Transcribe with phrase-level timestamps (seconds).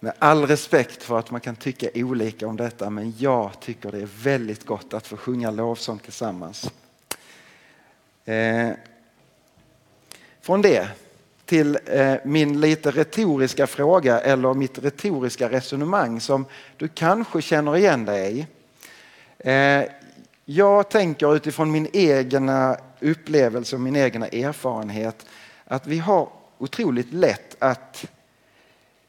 [0.00, 3.98] Med all respekt för att man kan tycka olika om detta men jag tycker det
[3.98, 6.70] är väldigt gott att få sjunga lovsång tillsammans.
[8.24, 8.70] Eh,
[10.40, 10.88] från det
[11.44, 16.44] till eh, min lite retoriska fråga eller mitt retoriska resonemang som
[16.76, 18.46] du kanske känner igen dig i.
[19.50, 19.84] Eh,
[20.44, 25.26] jag tänker utifrån min egna upplevelse och min egna erfarenhet
[25.64, 26.28] att vi har
[26.58, 28.06] otroligt lätt att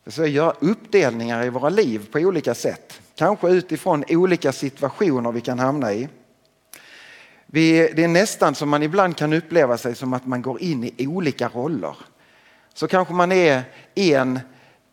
[0.08, 3.02] så göra uppdelningar i våra liv på olika sätt.
[3.16, 6.10] Kanske utifrån olika situationer vi kan hamna i.
[7.46, 10.84] Vi, det är nästan som man ibland kan uppleva sig som att man går in
[10.84, 11.96] i olika roller.
[12.74, 13.64] Så kanske man är
[13.96, 14.40] en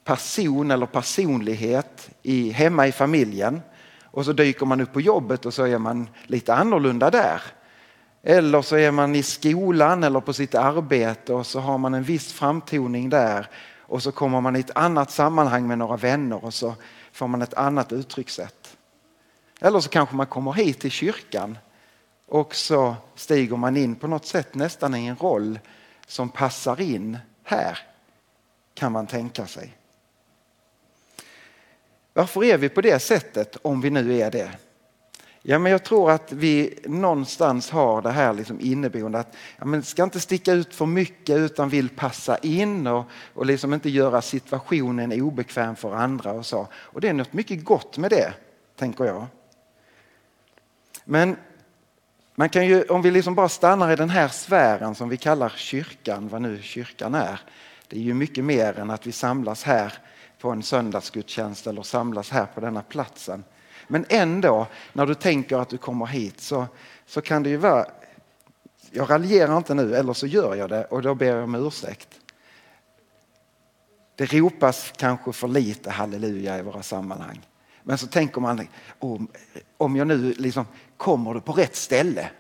[0.05, 3.63] person eller personlighet i, hemma i familjen
[4.03, 7.43] och så dyker man upp på jobbet och så är man lite annorlunda där.
[8.23, 12.03] Eller så är man i skolan eller på sitt arbete och så har man en
[12.03, 13.47] viss framtoning där
[13.95, 16.75] och så kommer man i ett annat sammanhang med några vänner och så
[17.13, 18.77] får man ett annat uttryckssätt.
[19.61, 21.59] Eller så kanske man kommer hit till kyrkan
[22.27, 25.59] och så stiger man in på något sätt nästan i en roll
[26.07, 27.79] som passar in här,
[28.75, 29.77] kan man tänka sig.
[32.13, 34.51] Varför är vi på det sättet om vi nu är det?
[35.47, 39.83] Ja, men jag tror att vi någonstans har det här liksom inneboende att ja, men
[39.83, 44.23] ska inte sticka ut för mycket utan vill passa in och, och liksom inte göra
[44.23, 46.69] situationen obekväm för andra och så.
[46.75, 48.35] Och det är något mycket gott med det,
[48.77, 49.27] tänker jag.
[51.05, 51.37] Men
[52.35, 55.53] man kan ju, om vi liksom bara stannar i den här sfären som vi kallar
[55.57, 57.41] kyrkan, vad nu kyrkan är.
[57.89, 59.93] Det är ju mycket mer än att vi samlas här
[60.41, 63.45] på en söndagsgudstjänst eller samlas här på denna platsen.
[63.89, 66.67] Men ändå, när du tänker att du kommer hit så,
[67.07, 67.87] så kan det ju vara,
[68.91, 72.09] jag raljerar inte nu eller så gör jag det och då ber jag om ursäkt.
[74.17, 77.41] Det ropas kanske för lite halleluja i våra sammanhang.
[77.83, 78.69] Men så tänker man,
[78.99, 79.29] om,
[79.77, 80.67] om jag nu liksom
[80.97, 82.31] kommer du på rätt ställe?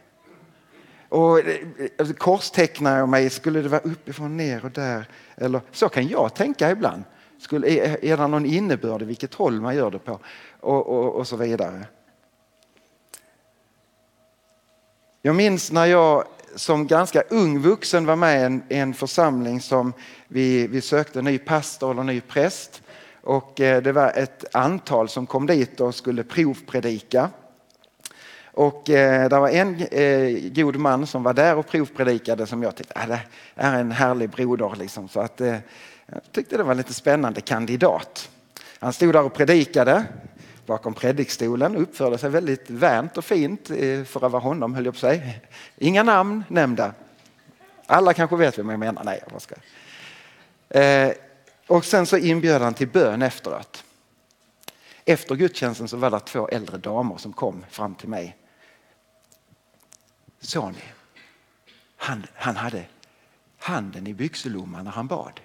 [1.09, 1.57] Och eh,
[1.99, 5.09] eh, korstecknar jag mig, skulle det vara uppifrån, ner och där?
[5.37, 7.05] Eller så kan jag tänka ibland.
[7.45, 10.19] Skulle, är, är det någon innebörd i vilket håll man gör det på?
[10.61, 11.87] Och, och, och så vidare.
[15.23, 16.25] Jag minns när jag
[16.55, 19.93] som ganska ung vuxen var med i en, en församling som
[20.29, 22.83] vi, vi sökte ny pastor eller ny präst.
[23.23, 27.31] Och eh, det var ett antal som kom dit och skulle provpredika.
[28.45, 32.77] Och eh, det var en eh, god man som var där och provpredikade som jag
[32.77, 33.21] tyckte ah, det
[33.55, 34.75] är en härlig broder.
[34.79, 35.09] Liksom.
[35.09, 35.57] Så att, eh,
[36.07, 38.31] jag tyckte det var en lite spännande kandidat.
[38.79, 40.05] Han stod där och predikade
[40.67, 44.85] bakom predikstolen och uppförde sig väldigt vänt och fint eh, för att vara honom höll
[44.85, 45.43] jag på sig.
[45.77, 46.95] Inga namn nämnda.
[47.87, 49.05] Alla kanske vet vem jag menar.
[49.05, 49.55] Nej, jag bara ska.
[50.79, 51.13] Eh,
[51.67, 53.85] och sen så inbjöd han till bön efteråt.
[55.05, 58.37] Efter gudstjänsten så var det två äldre damer som kom fram till mig.
[60.41, 60.83] Såg ni?
[61.97, 62.85] Han, han hade
[63.59, 65.41] handen i byxelomman när han bad.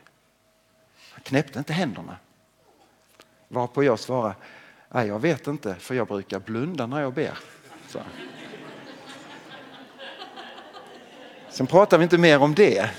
[1.20, 2.18] Han knäppte inte händerna.
[3.48, 4.36] Varpå jag svarade,
[4.90, 7.38] Nej, jag vet inte för jag brukar blunda när jag ber.
[7.88, 8.00] Så.
[11.50, 12.90] Sen pratar vi inte mer om det.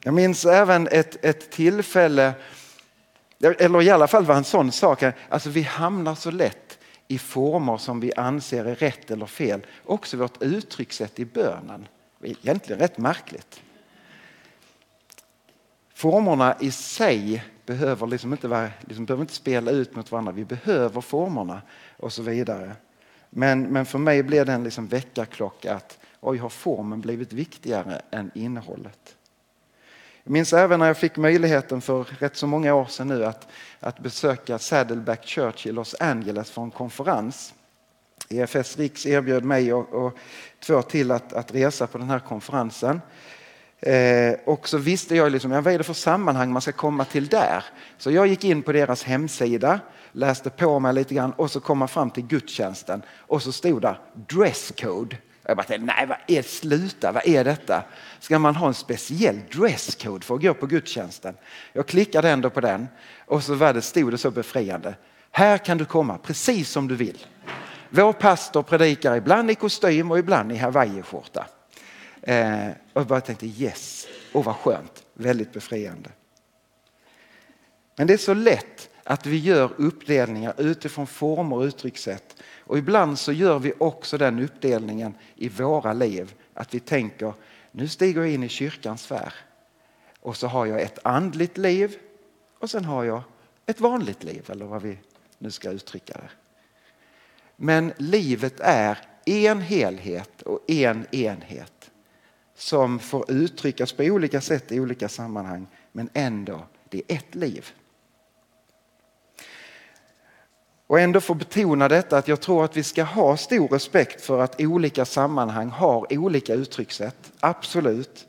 [0.00, 2.32] Jag minns även ett, ett tillfälle,
[3.40, 7.76] eller i alla fall var en sån sak, alltså vi hamnar så lätt i former
[7.76, 9.66] som vi anser är rätt eller fel.
[9.84, 11.88] Också vårt uttryckssätt i bönen.
[12.22, 13.60] Egentligen rätt märkligt.
[15.94, 20.32] Formerna i sig behöver liksom inte, vara, liksom behöver inte spela ut mot varandra.
[20.32, 21.62] Vi behöver formerna
[21.96, 22.72] och så vidare.
[23.30, 28.02] Men, men för mig blev det en liksom väckarklocka att oj, har formen blivit viktigare
[28.10, 29.16] än innehållet?
[30.22, 33.48] Jag minns även när jag fick möjligheten för rätt så många år sedan nu att,
[33.80, 37.54] att besöka Saddleback Church i Los Angeles för en konferens.
[38.28, 40.18] EFS Riks erbjöd mig och, och
[40.60, 43.00] två till att, att resa på den här konferensen.
[43.86, 47.04] Eh, och så visste jag liksom, ja, vad är det för sammanhang man ska komma
[47.04, 47.64] till där.
[47.98, 49.80] Så jag gick in på deras hemsida,
[50.12, 53.82] läste på mig lite grann och så kom man fram till gudstjänsten och så stod
[53.82, 53.98] där
[54.28, 57.84] dresscode Jag bara tänkte, nej vad är, sluta, vad är detta?
[58.20, 61.34] Ska man ha en speciell dresscode för att gå på gudstjänsten?
[61.72, 62.88] Jag klickade ändå på den
[63.26, 64.94] och så var det, stod det så befriande.
[65.30, 67.26] Här kan du komma precis som du vill.
[67.90, 71.46] Vår pastor predikar ibland i kostym och ibland i hawaiiskjorta.
[72.26, 76.10] Eh, och jag bara tänkte yes, och vad skönt, väldigt befriande.
[77.96, 82.42] Men det är så lätt att vi gör uppdelningar utifrån former och uttryckssätt.
[82.58, 86.34] Och ibland så gör vi också den uppdelningen i våra liv.
[86.54, 87.34] Att vi tänker,
[87.70, 89.34] nu stiger jag in i kyrkans sfär.
[90.20, 91.96] Och så har jag ett andligt liv
[92.58, 93.22] och sen har jag
[93.66, 94.98] ett vanligt liv, eller vad vi
[95.38, 96.30] nu ska uttrycka det.
[97.56, 101.90] Men livet är en helhet och en enhet
[102.54, 107.72] som får uttryckas på olika sätt i olika sammanhang, men ändå, det är ett liv.
[110.86, 114.40] Och ändå få betona detta att jag tror att vi ska ha stor respekt för
[114.40, 117.32] att olika sammanhang har olika uttryckssätt.
[117.40, 118.26] Absolut.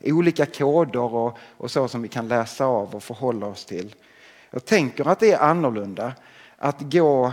[0.00, 3.94] Olika koder och, och så som vi kan läsa av och förhålla oss till.
[4.50, 6.12] Jag tänker att det är annorlunda
[6.56, 7.32] att gå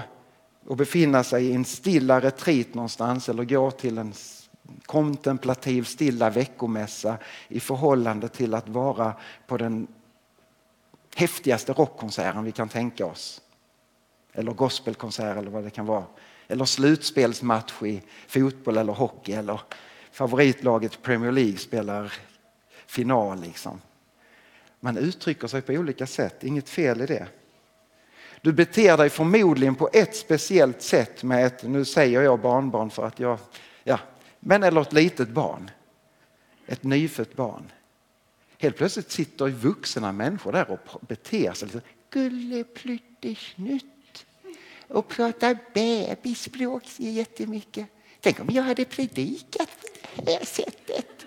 [0.68, 4.14] och befinna sig i en stilla retreat någonstans eller gå till en
[4.86, 9.14] kontemplativ stilla veckomässa i förhållande till att vara
[9.48, 9.88] på den
[11.16, 13.42] häftigaste rockkonserten vi kan tänka oss.
[14.34, 16.04] Eller gospelkonsert eller vad det kan vara.
[16.48, 19.62] Eller slutspelsmatch i fotboll eller hockey eller
[20.12, 22.14] favoritlaget Premier League spelar
[22.86, 23.42] final.
[23.42, 23.82] Liksom.
[24.80, 27.28] Man uttrycker sig på olika sätt, inget fel i det.
[28.42, 33.06] Du beter dig förmodligen på ett speciellt sätt med ett, nu säger jag barnbarn för
[33.06, 33.40] att jag,
[33.84, 34.00] ja,
[34.44, 35.72] men eller ett litet barn.
[36.68, 37.72] Ett nyfött barn.
[38.58, 44.26] Helt plötsligt sitter vuxna människor där och beter sig liksom, lite gullepluttesnutt
[44.88, 47.88] och pratar bebisspråk jättemycket.
[48.20, 49.70] Tänk om jag hade predikat
[50.16, 51.26] på det här sättet.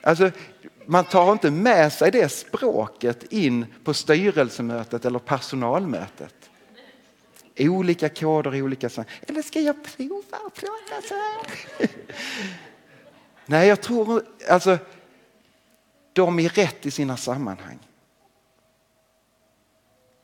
[0.00, 0.30] Alltså,
[0.86, 6.47] man tar inte med sig det språket in på styrelsemötet eller personalmötet.
[7.58, 8.88] Olika koder, i olika...
[8.88, 9.20] sammanhang.
[9.26, 11.88] Eller ska jag prova att prata så här?
[13.46, 14.78] Nej, jag tror alltså
[16.12, 17.78] de är rätt i sina sammanhang.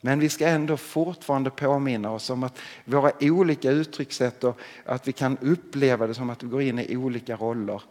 [0.01, 5.11] Men vi ska ändå fortfarande påminna oss om att våra olika uttryckssätt och att vi
[5.11, 7.81] kan uppleva det som att vi går in i olika roller.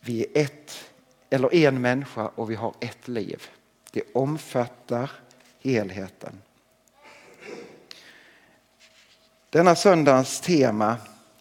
[0.00, 0.90] Vi är ett,
[1.30, 3.42] eller en människa och vi har ett liv.
[3.90, 5.10] Det omfattar
[5.60, 6.42] helheten.
[9.52, 10.96] Denna söndagens tema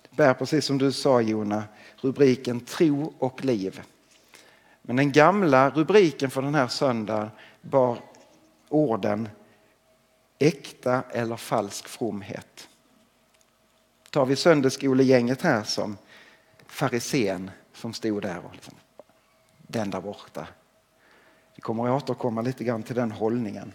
[0.09, 1.63] bär precis som du sa Jona
[1.97, 3.81] rubriken Tro och liv.
[4.81, 7.29] Men den gamla rubriken för den här söndagen
[7.61, 7.97] bar
[8.69, 9.29] orden
[10.39, 12.67] äkta eller falsk fromhet.
[14.09, 15.97] Tar vi söndagsskolegänget här som
[16.67, 18.73] farisén som stod där och liksom,
[19.57, 20.47] den där borta.
[21.55, 23.73] Vi kommer att återkomma lite grann till den hållningen.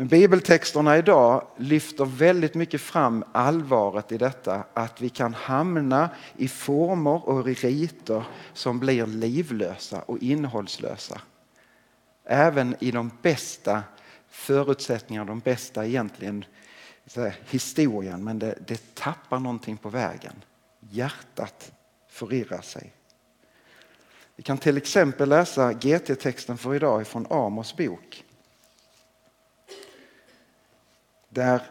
[0.00, 6.48] Men bibeltexterna idag lyfter väldigt mycket fram allvaret i detta att vi kan hamna i
[6.48, 11.20] former och riter som blir livlösa och innehållslösa.
[12.24, 13.82] Även i de bästa
[14.28, 16.44] förutsättningarna, de bästa egentligen
[17.50, 20.44] historien, men det, det tappar någonting på vägen.
[20.80, 21.72] Hjärtat
[22.08, 22.92] förirrar sig.
[24.36, 28.24] Vi kan till exempel läsa GT-texten för idag från Amos bok.
[31.30, 31.62] Där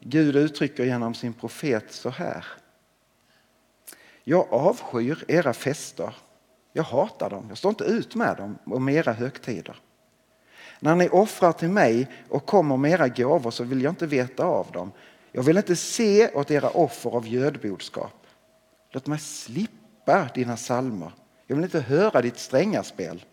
[0.00, 2.46] Gud uttrycker genom sin profet så här.
[4.24, 6.14] Jag avskyr era fester
[6.76, 9.76] jag hatar dem, jag står inte ut med dem och med era högtider.
[10.80, 14.44] När ni offrar till mig och kommer med era gåvor så vill jag inte veta
[14.44, 14.92] av dem.
[15.32, 18.26] Jag vill inte se åt era offer av gödbodskap.
[18.90, 21.12] Låt mig slippa dina salmer.
[21.46, 23.24] Jag vill inte höra ditt stränga spel.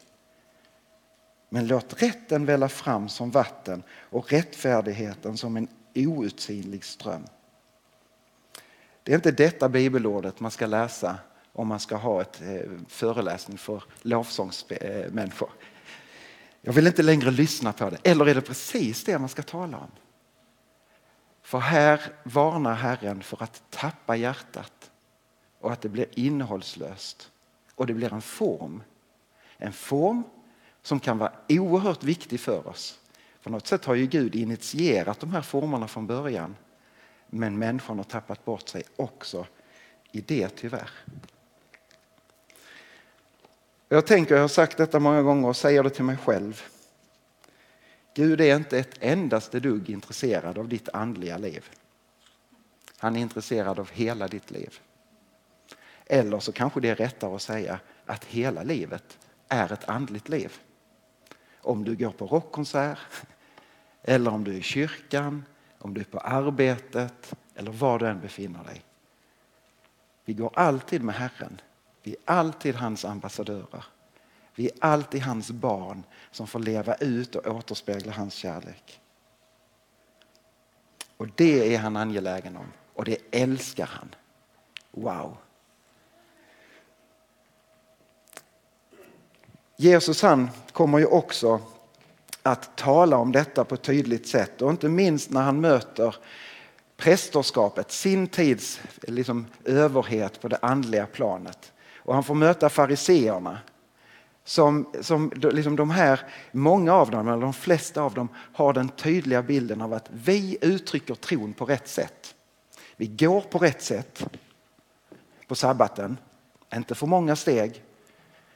[1.53, 7.23] Men låt rätten välla fram som vatten och rättfärdigheten som en outsinlig ström.
[9.03, 11.17] Det är inte detta bibelordet man ska läsa
[11.53, 15.49] om man ska ha ett eh, föreläsning för lovsångsmänniskor.
[16.61, 17.97] Jag vill inte längre lyssna på det.
[18.03, 19.91] Eller är det precis det man ska tala om?
[21.41, 24.91] För här varnar Herren för att tappa hjärtat
[25.59, 27.31] och att det blir innehållslöst.
[27.75, 28.83] Och det blir en form.
[29.57, 30.23] En form
[30.81, 32.99] som kan vara oerhört viktig för oss.
[33.43, 36.55] På något sätt har ju Gud initierat de här formerna från början.
[37.27, 39.45] Men människan har tappat bort sig också
[40.11, 40.89] i det tyvärr.
[43.89, 46.61] Jag tänker, jag har sagt detta många gånger och säger det till mig själv.
[48.13, 51.69] Gud är inte ett endaste dugg intresserad av ditt andliga liv.
[52.97, 54.79] Han är intresserad av hela ditt liv.
[56.05, 60.59] Eller så kanske det är rättare att säga att hela livet är ett andligt liv.
[61.61, 62.97] Om du går på rockkonsert,
[64.03, 65.45] eller om du är i kyrkan,
[65.79, 68.83] om du är på arbetet eller var du än befinner dig.
[70.25, 71.61] Vi går alltid med Herren.
[72.03, 73.85] Vi är alltid hans ambassadörer.
[74.55, 79.01] Vi är alltid hans barn som får leva ut och återspegla hans kärlek.
[81.17, 84.15] Och det är han angelägen om och det älskar han.
[84.91, 85.37] Wow!
[89.81, 91.59] Jesus han kommer ju också
[92.43, 96.15] att tala om detta på ett tydligt sätt och inte minst när han möter
[96.97, 101.71] prästerskapet, sin tids liksom, överhet på det andliga planet.
[101.97, 103.59] Och han får möta fariseerna
[104.43, 106.19] som, som liksom de här,
[106.51, 110.57] många av dem, eller de flesta av dem, har den tydliga bilden av att vi
[110.61, 112.35] uttrycker tron på rätt sätt.
[112.97, 114.25] Vi går på rätt sätt
[115.47, 116.17] på sabbaten,
[116.73, 117.83] inte för många steg.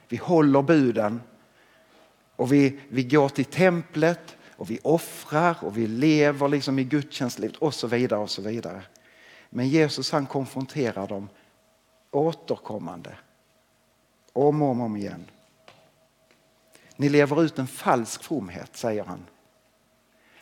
[0.08, 1.22] Vi håller buden
[2.36, 7.58] och vi, vi går till templet och vi offrar och vi lever liksom i gudstjänstlivet
[7.58, 8.82] och så vidare och så vidare.
[9.50, 11.30] Men Jesus han konfronterar dem
[12.12, 13.16] återkommande.
[14.34, 15.26] Om och om, om igen.
[16.96, 19.26] Ni lever ut en falsk fromhet, säger han.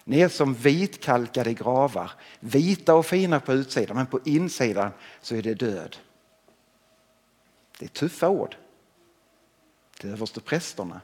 [0.03, 4.91] Ni är som vitkalkade gravar, vita och fina på utsidan men på insidan
[5.21, 5.97] så är det död.
[7.79, 8.55] Det är tuffa ord
[9.99, 11.01] till översteprästerna.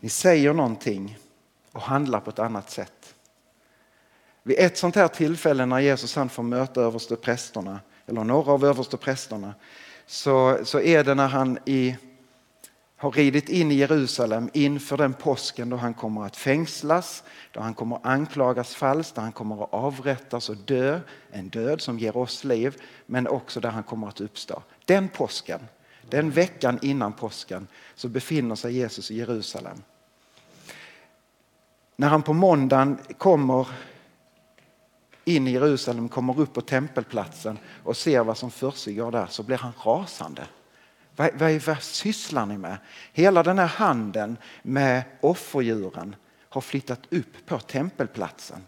[0.00, 1.18] Ni säger någonting
[1.72, 3.14] och handlar på ett annat sätt.
[4.42, 9.54] Vid ett sånt här tillfälle när Jesus han får möta översteprästerna, eller några av översteprästerna,
[10.06, 11.96] så, så är det när han i,
[12.96, 17.22] har ridit in i Jerusalem inför den påsken då han kommer att fängslas,
[17.52, 21.00] då han kommer att anklagas falskt, då han kommer att avrättas och dö,
[21.30, 24.62] en död som ger oss liv, men också där han kommer att uppstå.
[24.84, 25.60] Den påsken,
[26.10, 29.82] den veckan innan påsken, så befinner sig Jesus i Jerusalem.
[31.96, 33.68] När han på måndagen kommer
[35.24, 39.56] in i Jerusalem, kommer upp på tempelplatsen och ser vad som försiggår där så blir
[39.56, 40.46] han rasande.
[41.16, 42.78] Vad, vad, vad sysslar ni med?
[43.12, 46.16] Hela den här handeln med offerdjuren
[46.48, 48.66] har flyttat upp på tempelplatsen.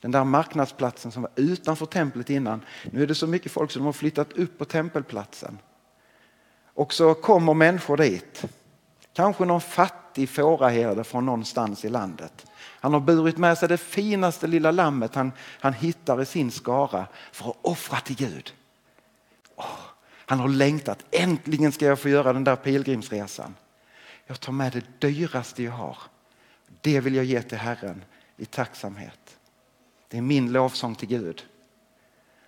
[0.00, 2.64] Den där marknadsplatsen som var utanför templet innan.
[2.90, 5.58] Nu är det så mycket folk som de har flyttat upp på tempelplatsen.
[6.74, 8.44] Och så kommer människor dit.
[9.12, 12.46] Kanske någon fattig fåraherde från någonstans i landet.
[12.56, 17.06] Han har burit med sig det finaste lilla lammet han, han hittar i sin skara
[17.32, 18.54] för att offra till Gud.
[19.56, 19.91] Oh,
[20.26, 23.54] han har längtat, äntligen ska jag få göra den där pilgrimsresan.
[24.26, 25.98] Jag tar med det dyraste jag har.
[26.80, 28.04] Det vill jag ge till Herren
[28.36, 29.38] i tacksamhet.
[30.08, 31.46] Det är min lovsång till Gud.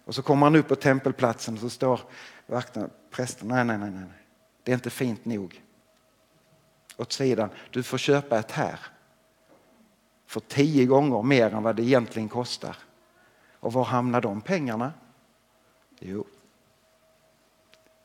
[0.05, 2.01] Och så kommer han upp på tempelplatsen och så står
[2.47, 4.05] vakten, prästen, nej, nej, nej, nej,
[4.63, 5.63] det är inte fint nog.
[6.97, 8.79] Åt sidan, du får köpa ett här
[10.27, 12.77] för tio gånger mer än vad det egentligen kostar.
[13.61, 14.93] Och var hamnar de pengarna?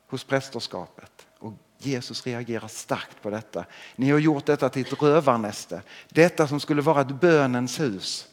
[0.09, 1.27] Hos prästerskapet.
[1.39, 3.65] Och Jesus reagerar starkt på detta.
[3.95, 5.81] Ni har gjort detta till ett rövarnäste.
[6.09, 8.27] Detta som skulle vara ett bönens hus.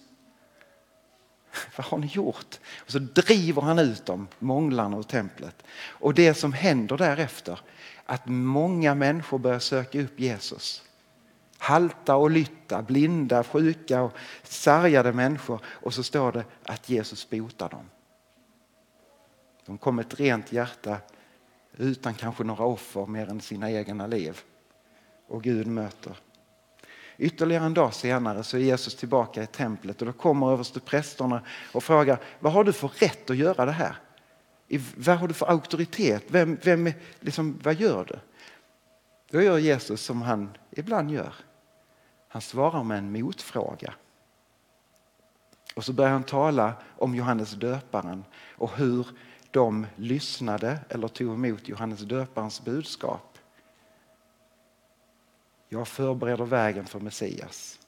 [1.76, 2.58] Vad har ni gjort?
[2.76, 5.62] Och så driver han ut dem, månglarna ur templet.
[5.78, 7.60] Och det som händer därefter,
[8.06, 10.82] att många människor börjar söka upp Jesus
[11.58, 15.60] halta och lytta, blinda, sjuka och sargade människor.
[15.66, 17.90] Och så står det att Jesus botar dem.
[19.66, 20.96] De kom med ett rent hjärta
[21.76, 24.40] utan kanske några offer mer än sina egna liv.
[25.28, 26.16] Och Gud möter.
[27.18, 31.42] Ytterligare en dag senare så är Jesus tillbaka i templet och då kommer översteprästerna
[31.72, 33.96] och frågar vad har du för rätt att göra det här?
[34.96, 36.24] Vad har du för auktoritet?
[36.28, 38.18] Vem, vem, liksom, vad gör du?
[39.30, 41.34] Då gör Jesus som han ibland gör.
[42.28, 43.94] Han svarar med en motfråga.
[45.74, 48.24] Och så börjar han tala om Johannes döparen
[48.56, 49.06] och hur
[49.56, 53.38] de lyssnade eller tog emot Johannes döparens budskap.
[55.68, 57.80] Jag förbereder vägen för Messias.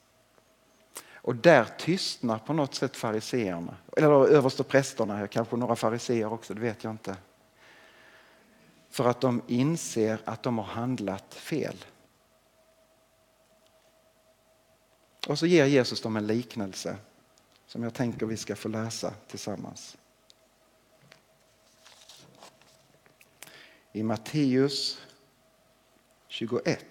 [1.13, 6.83] Och där tystnar på något sätt fariseerna, eller översteprästerna kanske några fariseer också, det vet
[6.83, 7.17] jag inte.
[8.89, 11.75] För att de inser att de har handlat fel.
[15.27, 16.97] Och så ger Jesus dem en liknelse
[17.65, 19.97] som jag tänker vi ska få läsa tillsammans.
[23.93, 25.01] I Matteus
[26.27, 26.85] 21.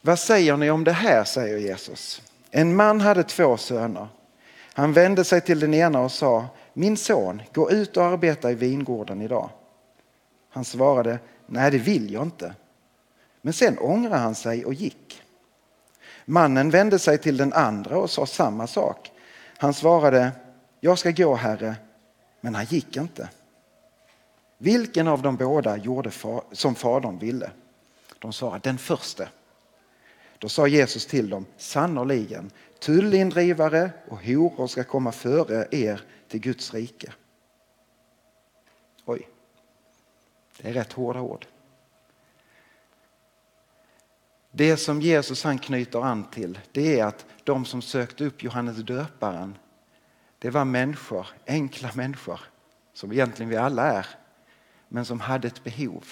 [0.00, 2.22] Vad säger ni om det här, säger Jesus.
[2.50, 4.08] En man hade två söner.
[4.72, 8.54] Han vände sig till den ena och sa, min son, gå ut och arbeta i
[8.54, 9.50] vingården idag.
[10.50, 12.54] Han svarade, nej det vill jag inte.
[13.42, 15.22] Men sen ångrade han sig och gick.
[16.24, 19.12] Mannen vände sig till den andra och sa samma sak.
[19.58, 20.32] Han svarade,
[20.80, 21.74] jag ska gå herre,
[22.40, 23.28] men han gick inte.
[24.58, 26.10] Vilken av de båda gjorde
[26.52, 27.50] som fadern ville?
[28.18, 29.28] De svarade, den första.
[30.38, 36.74] Då sa Jesus till dem, sannoliken, tullindrivare och horor ska komma före er till Guds
[36.74, 37.12] rike.
[39.04, 39.28] Oj,
[40.60, 41.46] det är rätt hårda ord.
[44.50, 48.76] Det som Jesus han knyter an till det är att de som sökte upp Johannes
[48.76, 49.54] döparen
[50.40, 52.40] det var människor, enkla människor
[52.92, 54.06] som egentligen vi alla är
[54.88, 56.04] men som hade ett behov.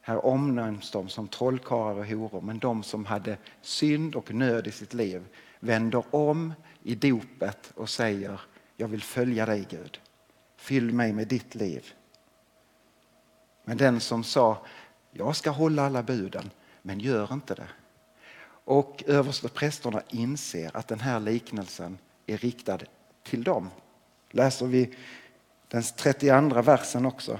[0.00, 4.70] Här omnämns de som trollkarlar och horor men de som hade synd och nöd i
[4.70, 5.26] sitt liv
[5.60, 8.40] vänder om i dopet och säger
[8.76, 10.00] jag vill följa dig Gud.
[10.56, 11.92] Fyll mig med ditt liv.
[13.64, 14.66] Men den som sa
[15.10, 16.50] jag ska hålla alla buden
[16.82, 17.68] men gör inte det.
[18.64, 21.98] Och översteprästerna inser att den här liknelsen
[22.32, 22.78] är riktad
[23.22, 23.70] till dem.
[24.30, 24.94] Läser vi
[25.68, 27.38] den 32 versen också.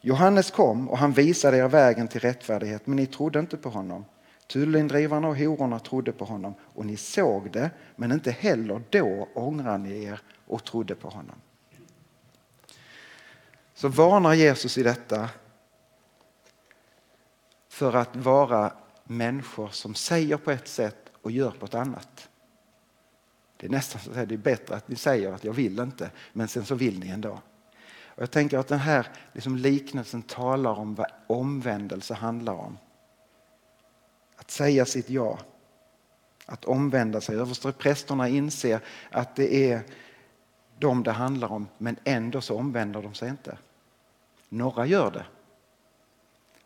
[0.00, 4.04] Johannes kom och han visade er vägen till rättfärdighet men ni trodde inte på honom.
[4.46, 9.78] Tullindrivarna och hororna trodde på honom och ni såg det men inte heller då ångrade
[9.78, 11.36] ni er och trodde på honom.
[13.74, 15.28] Så varnar Jesus i detta
[17.68, 18.72] för att vara
[19.04, 22.29] människor som säger på ett sätt och gör på ett annat.
[23.60, 26.10] Det är nästan så att det är bättre att ni säger att jag vill inte,
[26.32, 27.40] men sen så vill ni ändå.
[28.04, 32.78] Och jag tänker att den här liksom liknelsen talar om vad omvändelse handlar om.
[34.36, 35.38] Att säga sitt ja.
[36.46, 37.36] Att omvända sig.
[37.36, 39.82] Översteprästerna inser att det är
[40.78, 43.58] dem det handlar om, men ändå så omvänder de sig inte.
[44.48, 45.24] Några gör det.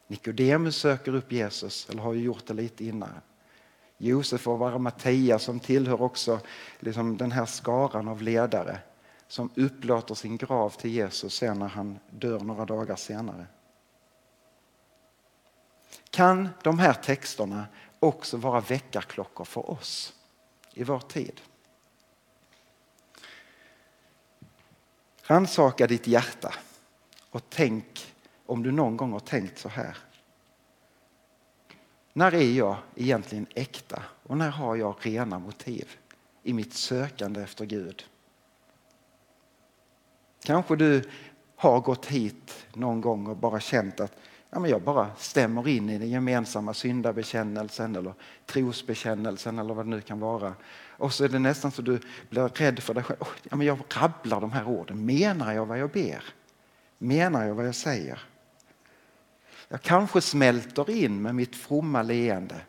[0.07, 3.09] Nikodemus söker upp Jesus, eller har ju gjort det lite innan.
[4.05, 6.41] Josef och Arimatea som tillhör också
[6.81, 8.79] liksom den här skaran av ledare
[9.29, 13.47] som upplåter sin grav till Jesus sen när han dör några dagar senare.
[16.11, 17.67] Kan de här texterna
[17.99, 20.13] också vara väckarklockor för oss
[20.75, 21.41] i vår tid?
[25.23, 26.55] Rannsaka ditt hjärta
[27.31, 28.15] och tänk
[28.47, 29.97] om du någon gång har tänkt så här.
[32.17, 35.89] När är jag egentligen äkta och när har jag rena motiv
[36.43, 38.05] i mitt sökande efter Gud?
[40.45, 41.11] Kanske du
[41.57, 44.13] har gått hit någon gång och bara känt att
[44.51, 48.15] ja, men jag bara stämmer in i den gemensamma syndabekännelsen eller
[48.47, 50.55] trosbekännelsen eller vad det nu kan vara.
[50.89, 52.01] Och så är det nästan så du
[52.31, 53.23] blir rädd för dig själv.
[53.23, 55.07] Oh, ja, men jag rabblar de här orden.
[55.07, 56.25] Menar jag vad jag ber?
[56.99, 58.23] Menar jag vad jag säger?
[59.75, 62.61] Jag kanske smälter in med mitt fromma leende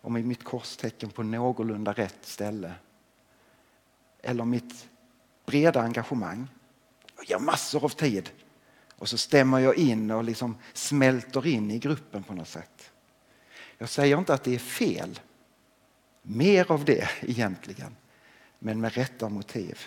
[0.00, 2.72] och med mitt korstecken på någorlunda rätt ställe.
[4.22, 4.88] Eller mitt
[5.46, 6.48] breda engagemang.
[7.16, 8.30] Jag ger massor av tid
[8.96, 12.90] och så stämmer jag in och liksom smälter in i gruppen på något sätt.
[13.78, 15.20] Jag säger inte att det är fel.
[16.22, 17.96] Mer av det egentligen,
[18.58, 19.78] men med rätta motiv.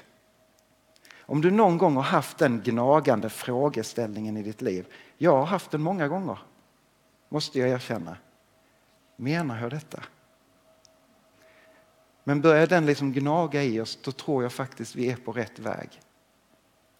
[1.29, 4.87] Om du någon gång har haft den gnagande frågeställningen i ditt liv.
[5.17, 6.39] Jag har haft den många gånger,
[7.29, 8.17] måste jag erkänna.
[9.15, 10.03] Menar jag detta?
[12.23, 15.59] Men börjar den liksom gnaga i oss, då tror jag faktiskt vi är på rätt
[15.59, 16.01] väg.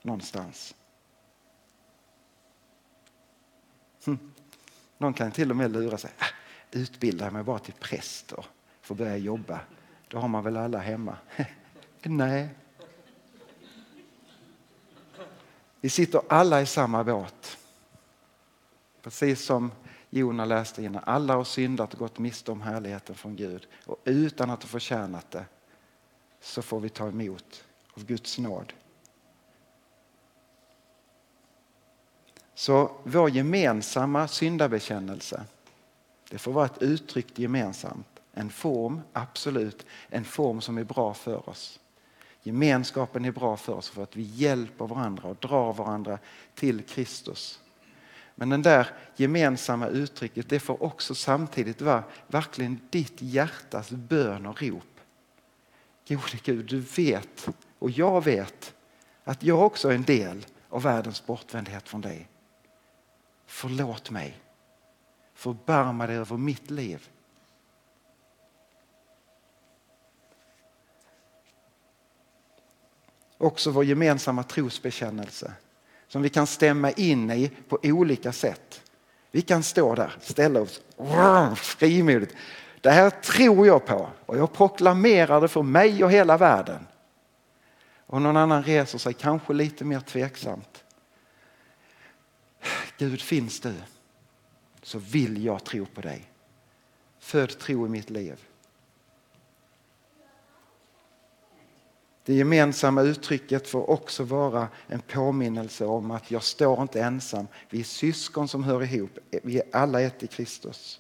[0.02, 0.76] Någonstans.
[4.06, 4.34] Hm.
[4.98, 6.12] Någon kan till och med lura sig.
[6.20, 8.46] Äh, utbilda mig bara till präst och
[8.82, 9.60] få börja jobba.
[10.08, 11.18] Då har man väl alla hemma.
[12.04, 12.50] Nej,
[15.88, 17.58] Vi sitter alla i samma båt.
[19.02, 19.72] Precis som
[20.10, 21.04] Jona läste innan.
[21.06, 23.68] Alla har syndat och gått miste om härligheten från Gud.
[23.86, 25.46] Och utan att ha förtjänat det
[26.42, 28.74] så får vi ta emot av Guds nåd.
[32.54, 35.46] Så vår gemensamma syndabekännelse,
[36.30, 38.20] det får vara ett uttryck gemensamt.
[38.34, 41.80] En form, absolut, en form som är bra för oss.
[42.48, 46.20] Gemenskapen är bra för oss för att vi hjälper varandra och drar varandra
[46.56, 47.60] till Kristus.
[48.36, 54.62] Men det där gemensamma uttrycket det får också samtidigt vara verkligen ditt hjärtas bön och
[54.62, 55.00] rop.
[56.08, 58.74] Gode Gud, du vet och jag vet
[59.24, 62.28] att jag också är en del av världens bortvändhet från dig.
[63.46, 64.38] Förlåt mig.
[65.34, 67.10] förbarma dig över mitt liv.
[73.38, 75.52] Också vår gemensamma trosbekännelse
[76.08, 78.82] som vi kan stämma in i på olika sätt.
[79.32, 80.82] Vi kan stå där, ställa oss
[81.56, 82.36] frimodigt.
[82.82, 86.88] Det här tror jag på och jag proklamerar det för mig och hela världen.
[88.06, 90.84] Och någon annan reser sig kanske lite mer tveksamt.
[92.98, 93.74] Gud finns du
[94.82, 96.32] så vill jag tro på dig.
[97.20, 98.47] Föd tro i mitt liv.
[102.28, 107.48] Det gemensamma uttrycket får också vara en påminnelse om att jag står inte ensam.
[107.70, 109.18] Vi är syskon som hör ihop.
[109.44, 111.00] Vi är alla ett i Kristus.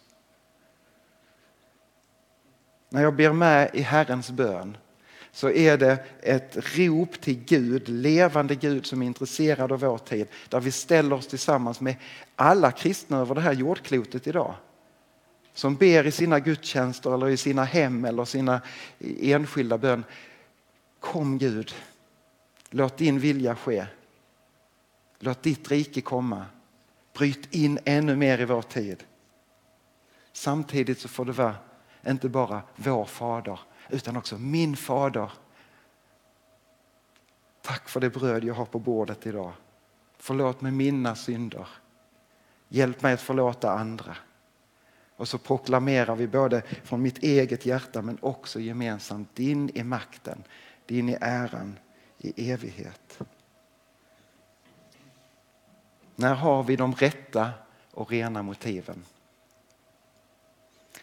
[2.89, 4.77] När jag ber med i Herrens bön
[5.31, 10.27] så är det ett rop till Gud, levande Gud som är intresserad av vår tid.
[10.49, 11.95] Där vi ställer oss tillsammans med
[12.35, 14.53] alla kristna över det här jordklotet idag.
[15.53, 18.61] Som ber i sina gudstjänster eller i sina hem eller sina
[19.21, 20.03] enskilda bön.
[20.99, 21.75] Kom Gud,
[22.69, 23.87] låt din vilja ske.
[25.19, 26.45] Låt ditt rike komma.
[27.13, 29.03] Bryt in ännu mer i vår tid.
[30.31, 31.55] Samtidigt så får det vara
[32.07, 35.31] inte bara vår fader utan också min fader.
[37.61, 39.51] Tack för det bröd jag har på bordet idag.
[40.17, 41.67] Förlåt mig mina synder.
[42.67, 44.17] Hjälp mig att förlåta andra.
[45.15, 49.35] Och så proklamerar vi både från mitt eget hjärta men också gemensamt.
[49.35, 50.43] Din är makten,
[50.87, 51.79] din i äran
[52.17, 53.19] i evighet.
[56.15, 57.51] När har vi de rätta
[57.91, 59.05] och rena motiven?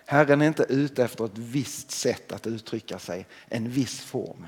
[0.06, 4.46] Herren är inte ute efter ett visst sätt att uttrycka sig, en viss form.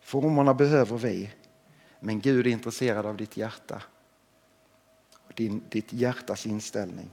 [0.00, 1.30] Formerna behöver vi,
[2.00, 3.82] men Gud är intresserad av ditt hjärta.
[5.34, 7.10] Din, ditt hjärtas inställning.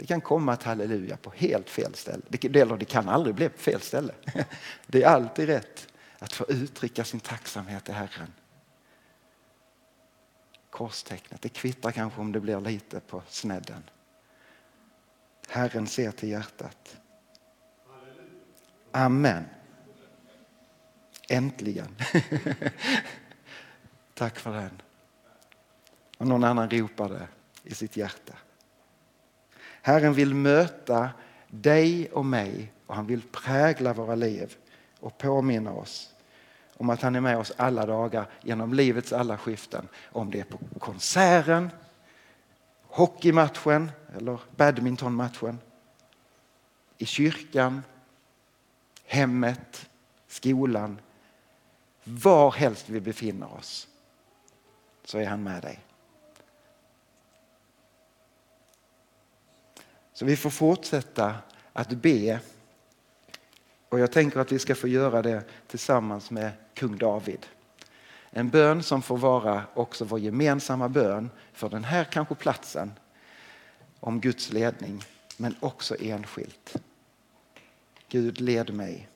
[0.00, 2.22] Det kan komma ett halleluja på helt fel ställe.
[2.28, 4.14] Det, eller det kan aldrig bli på fel ställe.
[4.86, 8.32] Det är alltid rätt att få uttrycka sin tacksamhet till Herren.
[10.70, 13.82] Korstecknet, det kvittar kanske om det blir lite på snedden.
[15.48, 16.96] Herren ser till hjärtat.
[18.90, 19.44] Amen.
[21.28, 21.96] Äntligen.
[24.14, 24.82] Tack för den.
[26.16, 27.28] Och någon annan ropade
[27.64, 28.34] i sitt hjärta.
[29.82, 31.10] Herren vill möta
[31.48, 34.56] dig och mig och han vill prägla våra liv
[35.00, 36.14] och påminna oss
[36.80, 39.88] om att han är med oss alla dagar genom livets alla skiften.
[40.12, 41.70] Om det är på konserten,
[42.82, 45.58] hockeymatchen eller badmintonmatchen.
[46.98, 47.82] I kyrkan,
[49.04, 49.88] hemmet,
[50.28, 51.00] skolan.
[52.04, 53.88] Var helst vi befinner oss
[55.04, 55.78] så är han med dig.
[60.20, 61.34] Så vi får fortsätta
[61.72, 62.40] att be.
[63.88, 67.46] Och jag tänker att vi ska få göra det tillsammans med kung David.
[68.30, 72.92] En bön som får vara också vår gemensamma bön för den här kanske platsen
[74.00, 75.04] om Guds ledning,
[75.36, 76.76] men också enskilt.
[78.08, 79.08] Gud led mig.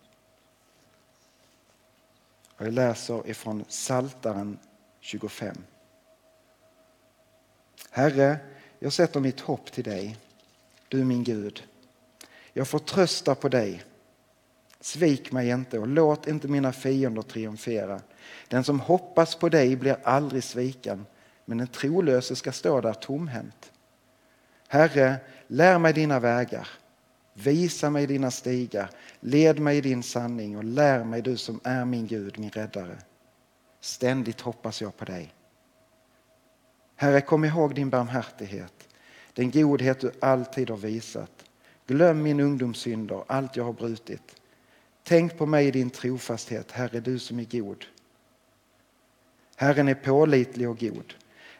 [2.56, 4.58] Och jag läser ifrån Saltaren
[5.00, 5.56] 25.
[7.90, 8.38] Herre,
[8.78, 10.18] jag sätter mitt hopp till dig,
[10.94, 11.62] du min Gud.
[12.52, 13.82] Jag får trösta på dig.
[14.80, 18.00] Svik mig inte och låt inte mina fiender triumfera.
[18.48, 21.06] Den som hoppas på dig blir aldrig sviken,
[21.44, 23.72] men den trolöse ska stå där tomhänt.
[24.68, 26.68] Herre, lär mig dina vägar.
[27.34, 28.90] Visa mig dina stigar.
[29.20, 32.96] Led mig i din sanning och lär mig du som är min Gud, min räddare.
[33.80, 35.34] Ständigt hoppas jag på dig.
[36.96, 38.88] Herre, kom ihåg din barmhärtighet,
[39.34, 41.44] den godhet du alltid har visat.
[41.86, 44.36] Glöm min ungdomssynder, allt jag har brutit.
[45.02, 47.84] Tänk på mig i din trofasthet, Herre, du som är god.
[49.56, 51.14] Herren är pålitlig och god.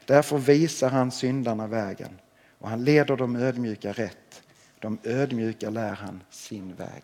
[0.05, 2.19] Därför visar han syndarna vägen
[2.59, 4.41] och han leder de ödmjuka rätt.
[4.79, 7.03] De ödmjuka lär han sin väg.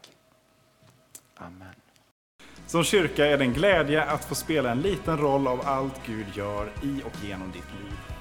[1.35, 1.75] Amen.
[2.67, 6.25] Som kyrka är det en glädje att få spela en liten roll av allt Gud
[6.35, 8.20] gör i och genom ditt liv.